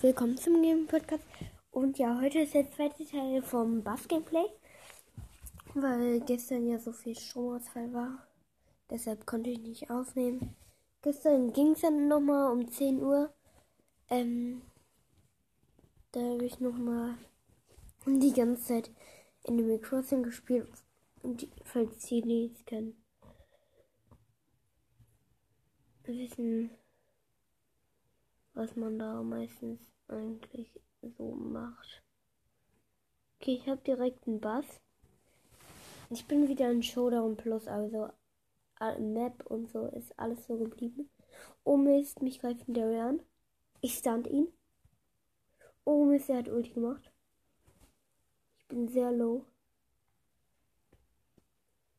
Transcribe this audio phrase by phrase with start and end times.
[0.00, 1.24] Willkommen zum Game Podcast.
[1.72, 4.44] Und ja, heute ist der zweite Teil vom Bass-Gameplay.
[5.74, 8.28] Weil gestern ja so viel Stromausfall war.
[8.88, 10.54] Deshalb konnte ich nicht aufnehmen.
[11.02, 13.34] Gestern ging es dann nochmal um 10 Uhr.
[14.08, 14.62] Ähm,
[16.12, 17.18] da habe ich nochmal
[18.06, 18.92] die ganze Zeit
[19.48, 20.70] Animal Crossing gespielt.
[21.24, 23.02] Und die, falls die es kennen.
[26.04, 26.70] Wissen
[28.58, 29.78] was man da meistens
[30.08, 32.02] eigentlich so macht.
[33.36, 34.80] Okay, ich habe direkt einen Bass.
[36.10, 38.10] Ich bin wieder in Showdown Plus, also
[38.98, 41.08] Map und so ist alles so geblieben.
[41.62, 43.22] Oh Mist, mich greift der an.
[43.80, 44.48] Ich stand ihn.
[45.84, 47.12] Oh Mist, er hat Ulti gemacht.
[48.58, 49.46] Ich bin sehr low.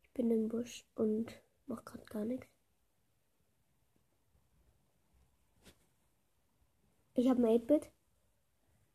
[0.00, 2.55] Ich bin im Busch und mach gerade gar nichts.
[7.16, 7.90] Ich habe ein 8-Bit.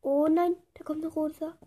[0.00, 1.58] Oh nein, da kommt eine rosa.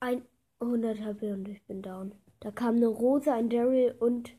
[0.00, 0.26] Ein
[0.60, 2.14] 100 HP und ich bin down.
[2.40, 4.34] Da kam eine Rose, ein Daryl und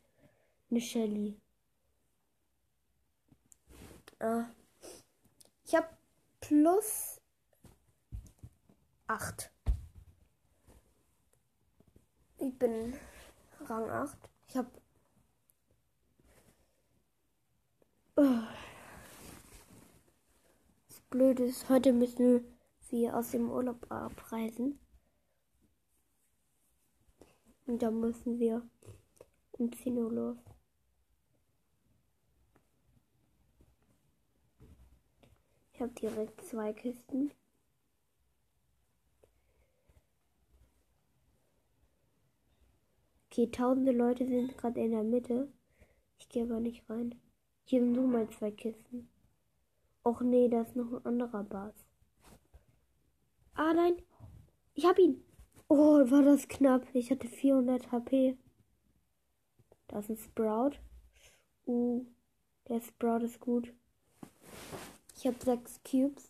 [0.72, 1.40] eine Shelly.
[4.20, 4.46] Ah.
[5.66, 5.90] Ich habe
[6.42, 7.22] plus
[9.06, 9.52] 8.
[12.40, 12.96] Ich bin
[13.66, 14.18] Rang 8.
[14.48, 14.72] Ich habe.
[18.16, 18.67] Oh
[21.10, 22.44] blöd ist, heute müssen
[22.90, 24.80] wir aus dem Urlaub abreisen.
[27.66, 28.62] Und dann müssen wir
[29.52, 30.38] um 10 Uhr los.
[35.74, 37.32] Ich habe direkt zwei Kisten.
[43.30, 45.52] Okay, tausende Leute sind gerade in der Mitte.
[46.18, 47.22] Ich gehe aber nicht rein.
[47.66, 49.08] Hier sind nur mal zwei Kisten.
[50.08, 51.86] Och nee, da ist noch ein anderer Bass.
[53.56, 54.02] Ah nein,
[54.74, 55.22] ich hab ihn.
[55.68, 56.88] Oh, war das knapp.
[56.94, 58.38] Ich hatte 400 HP.
[59.88, 60.80] Da ist ein Sprout.
[61.66, 62.06] Uh,
[62.70, 63.74] der Sprout ist gut.
[65.14, 66.30] Ich habe sechs Cubes.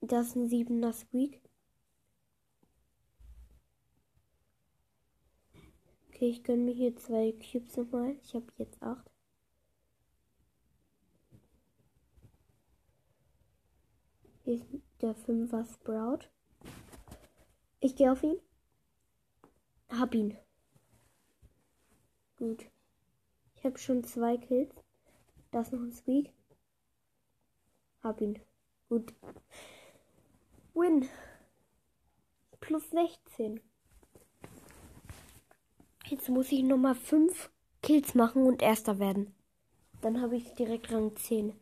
[0.00, 1.42] Das ist ein siebener Squeak.
[6.08, 8.16] Okay, ich gönne mir hier zwei Cubes nochmal.
[8.22, 9.11] Ich habe jetzt acht.
[14.44, 14.66] Hier ist
[15.00, 16.28] der 5er Sprout.
[17.78, 18.40] Ich gehe auf ihn.
[19.88, 20.36] Hab ihn.
[22.38, 22.66] Gut.
[23.54, 24.74] Ich habe schon zwei Kills.
[25.52, 26.32] Da ist noch ein Squeak.
[28.02, 28.40] Hab ihn.
[28.88, 29.14] Gut.
[30.74, 31.08] Win.
[32.58, 33.60] Plus 16.
[36.06, 37.48] Jetzt muss ich nochmal 5
[37.80, 39.34] Kills machen und erster werden.
[40.00, 41.54] Dann habe ich direkt Rang 10.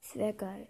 [0.00, 0.68] Das wäre geil.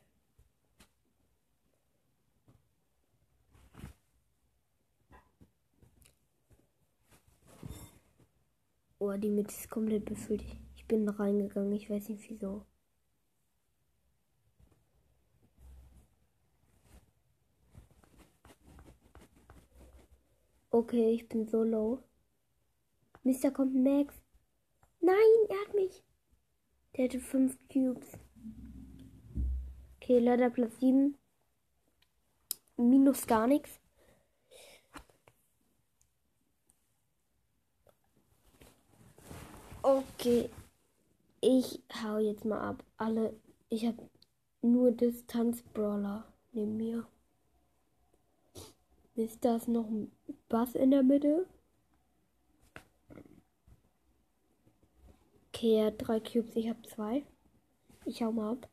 [9.07, 10.43] Oh, die Mitte ist komplett befüllt.
[10.77, 12.65] Ich bin reingegangen, ich weiß nicht wieso.
[20.71, 22.03] Okay, ich bin so low.
[23.25, 24.15] Mister kommt Max.
[25.01, 25.15] Nein,
[25.51, 26.03] er hat mich.
[26.97, 28.17] Der hatte fünf Cubes.
[29.97, 31.15] Okay, leider Platz 7.
[32.79, 33.84] Minus gar nichts.
[39.95, 40.51] Okay.
[41.41, 42.83] Ich hau jetzt mal ab.
[42.97, 43.39] Alle.
[43.69, 44.11] Ich habe
[44.61, 47.07] nur Distanz-Brawler neben mir.
[49.15, 50.11] Ist das noch ein
[50.49, 51.47] Bass in der Mitte?
[55.49, 57.25] Okay, er hat drei Cubes, ich habe zwei.
[58.05, 58.69] Ich hau mal ab.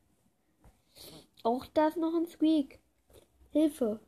[1.44, 2.80] Auch da ist noch ein Squeak.
[3.52, 4.00] Hilfe.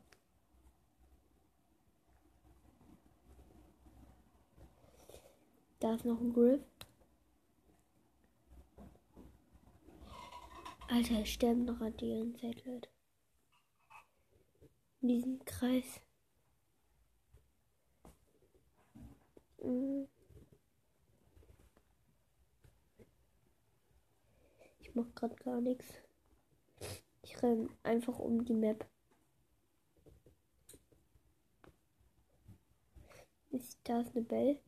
[5.78, 6.60] Da ist noch ein Griff.
[10.88, 12.88] Alter, es sterben noch an die ganze Zeit Leute.
[15.00, 16.00] In diesem Kreis.
[19.62, 20.08] Mhm.
[24.80, 25.86] Ich mach grad gar nichts.
[27.22, 28.86] Ich renn einfach um die Map.
[33.50, 34.60] Ist da eine Bell?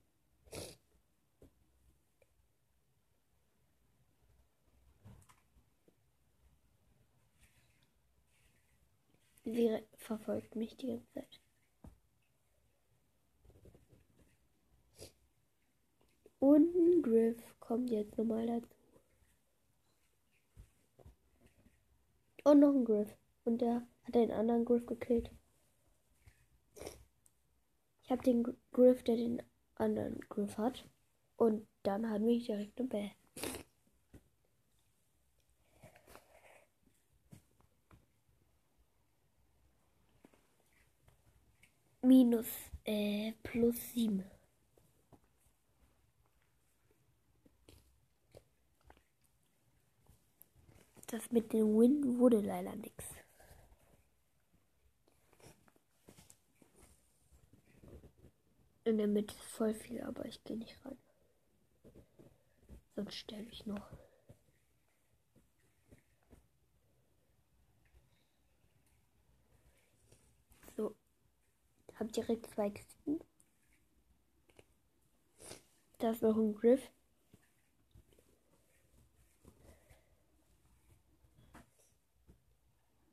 [9.46, 11.40] sie verfolgt mich die ganze Zeit.
[16.38, 18.76] Und ein Griff kommt jetzt nochmal dazu.
[22.44, 23.16] Und noch ein Griff.
[23.44, 25.31] Und der hat den anderen Griff gekillt.
[28.02, 29.43] Ich habe den Griff, der den
[29.75, 30.88] anderen Griff hat.
[31.37, 33.10] Und dann hat mich direkt eine Bell.
[42.06, 42.47] Minus,
[42.85, 44.23] äh, plus sieben.
[51.08, 53.05] Das mit dem Win wurde leider nichts.
[58.85, 60.97] In der Mitte ist voll viel, aber ich gehe nicht rein.
[62.94, 63.91] Sonst sterbe ich noch.
[70.76, 70.94] So.
[71.98, 73.20] Hab direkt zwei Kisten.
[75.98, 76.90] Da ist noch ein Griff.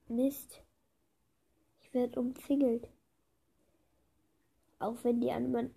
[0.09, 0.61] Mist.
[1.81, 2.89] Ich werde umzingelt.
[4.79, 5.73] Auch wenn die anderen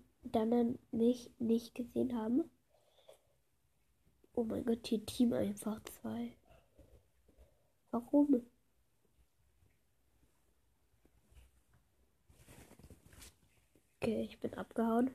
[0.91, 2.43] mich nicht gesehen haben.
[4.33, 6.35] Oh mein Gott, hier Team einfach zwei.
[7.91, 8.45] Warum?
[14.07, 15.11] Okay, ich bin abgehauen.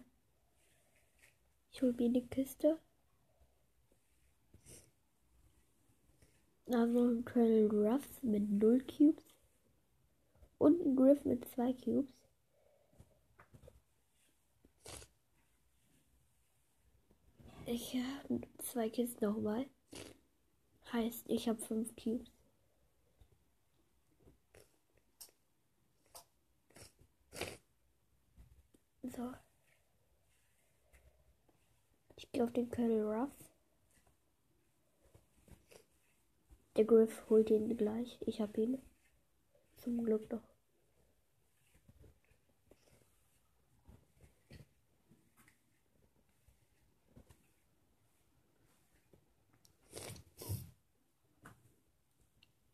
[1.70, 2.78] Ich hole mir eine Kiste.
[6.66, 9.24] Also ein Colonel Ruffs mit 0 Cubes.
[10.58, 12.12] Und ein Griff mit 2 Cubes.
[17.64, 19.64] Ich habe zwei Kisten nochmal.
[20.92, 22.41] Heißt, ich habe 5 Cubes.
[29.02, 29.32] So.
[32.16, 33.30] Ich gehe auf den Colonel Ruff.
[36.76, 38.18] Der Griff holt ihn gleich.
[38.20, 38.80] Ich hab ihn.
[39.76, 40.42] Zum Glück noch.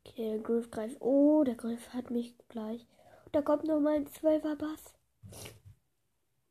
[0.04, 0.96] Okay, der Griff greift.
[1.00, 2.86] Oh, der Griff hat mich gleich.
[3.32, 4.97] Da kommt noch mal ein Zwölfer Bass.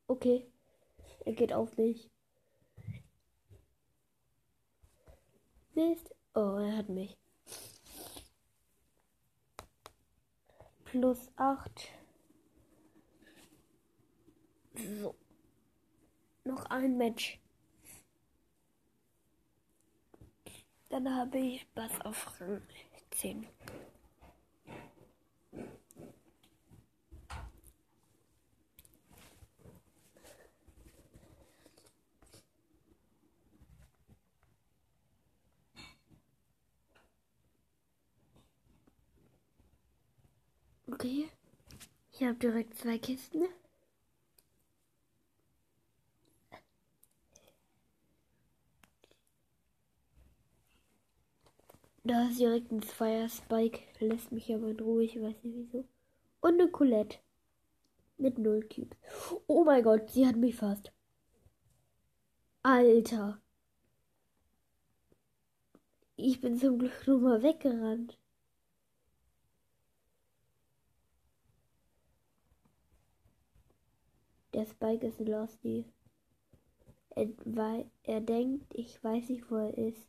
[0.08, 0.44] Okay.
[1.24, 2.10] Er geht auf mich.
[5.74, 6.12] Mist.
[6.34, 7.16] Oh, er hat mich.
[10.90, 11.90] plus 8.
[14.74, 15.14] So.
[16.44, 17.40] Noch ein Match.
[20.88, 22.62] Dann habe ich Bass auf Rang
[23.10, 23.46] 10.
[40.90, 41.28] Okay.
[42.12, 43.44] Ich habe direkt zwei Kisten.
[52.04, 53.80] Da ist direkt ein Fire Spike.
[54.00, 55.04] Lässt mich aber in Ruhe.
[55.04, 55.84] Ich weiß nicht wieso.
[56.40, 57.18] Und eine Colette.
[58.16, 58.98] Mit null Cubes.
[59.46, 60.90] Oh mein Gott, sie hat mich fast.
[62.62, 63.40] Alter.
[66.16, 68.18] Ich bin zum Glück nur mal weggerannt.
[74.58, 75.84] Der Spike ist Losty.
[77.10, 80.04] Er, weil er denkt, ich weiß nicht, wo er ist.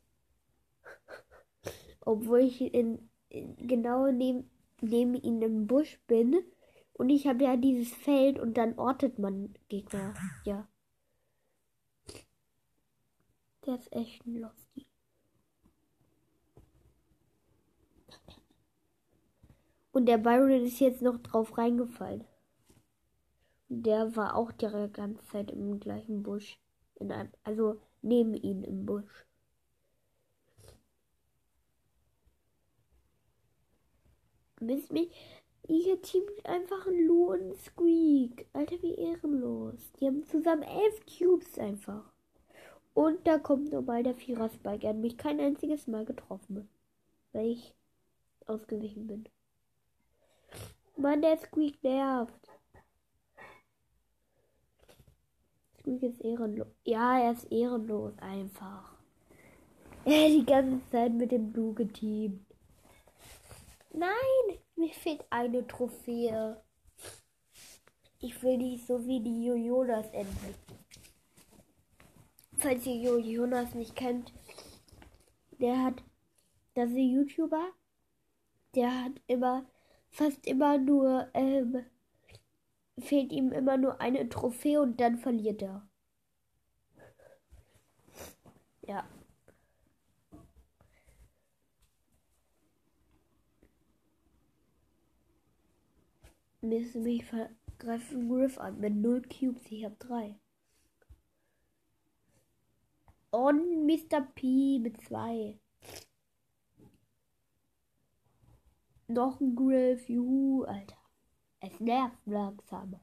[2.01, 4.49] Obwohl ich in, in genau neben,
[4.81, 6.35] neben ihm im Busch bin.
[6.93, 10.15] Und ich habe ja dieses Feld und dann ortet man Gegner.
[10.45, 10.67] Ja.
[13.67, 14.87] Der ist echt ein Losty.
[19.91, 22.25] Und der Byron ist jetzt noch drauf reingefallen.
[23.69, 26.59] Der war auch die ganze Zeit im gleichen Busch.
[26.95, 29.25] In einem, also neben ihm im Busch.
[34.59, 35.11] Mist mich.
[35.67, 38.47] Ihr Team einfach ein Lou und Squeak.
[38.53, 39.91] Alter, wie ehrenlos.
[39.99, 42.11] Die haben zusammen elf Cubes einfach.
[42.95, 44.87] Und da kommt nochmal der Vierer Spike.
[44.87, 46.67] Er hat mich kein einziges Mal getroffen.
[47.33, 47.75] Weil ich
[48.47, 49.29] ausgewichen bin.
[50.97, 52.58] Mann, der Squeak nervt.
[55.79, 56.67] Squeak ist ehrenlos.
[56.83, 58.93] Ja, er ist ehrenlos einfach.
[60.05, 62.45] Er hat die ganze Zeit mit dem Blue geteamt.
[63.93, 66.61] Nein, mir fehlt eine Trophäe.
[68.19, 70.55] Ich will nicht so wie die Jojonas enden.
[72.57, 74.33] Falls ihr Jojonas nicht kennt,
[75.59, 76.03] der hat,
[76.73, 77.69] das ist ein YouTuber,
[78.75, 79.65] der hat immer,
[80.09, 81.85] fast immer nur, ähm,
[83.01, 85.87] fehlt ihm immer nur eine Trophäe und dann verliert er.
[88.81, 89.07] Ja.
[96.61, 99.71] Müssen mich vergreifen Griff an mit 0 Cubes.
[99.71, 100.39] Ich habe 3.
[103.31, 104.21] Und Mr.
[104.35, 105.59] P mit 2.
[109.07, 110.09] Noch ein Griff.
[110.09, 110.98] Juhu, Alter.
[111.61, 112.99] Es nervt langsam.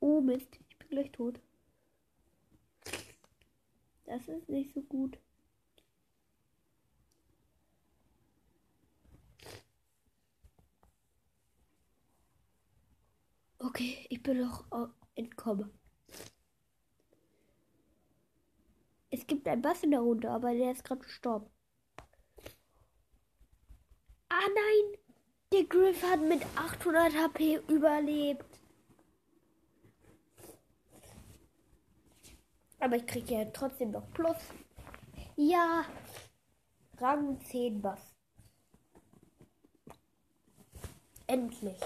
[0.00, 1.40] Oh Mist, ich bin gleich tot.
[4.04, 5.18] Das ist nicht so gut.
[13.58, 14.64] Okay, ich bin noch
[15.14, 15.79] entkommen.
[19.30, 21.48] Gibt einen Bass in der Runde, aber der ist gerade gestorben.
[24.28, 24.98] Ah nein!
[25.52, 28.44] Der Griff hat mit 800 HP überlebt.
[32.80, 34.36] Aber ich kriege ja trotzdem noch Plus.
[35.36, 35.84] Ja.
[36.98, 38.14] Rang 10 Bass.
[41.28, 41.80] Endlich.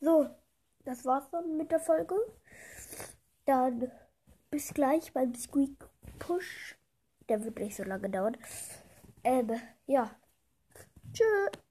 [0.00, 0.28] So,
[0.84, 2.16] das war's dann mit der Folge.
[3.44, 3.92] Dann
[4.50, 5.88] bis gleich beim Squeak
[6.18, 6.76] Push.
[7.28, 8.36] Der wird nicht so lange dauern.
[9.22, 10.10] Ähm, ja.
[11.12, 11.69] Tschüss.